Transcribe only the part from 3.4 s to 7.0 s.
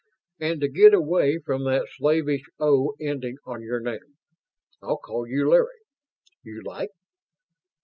on your name, I'll call you 'Larry'. You like?"